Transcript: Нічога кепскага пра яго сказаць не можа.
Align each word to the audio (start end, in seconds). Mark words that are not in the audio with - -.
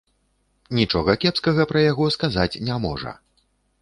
Нічога 0.77 1.15
кепскага 1.25 1.61
пра 1.73 1.79
яго 1.91 2.09
сказаць 2.17 2.51
не 2.71 2.79
можа. 2.87 3.11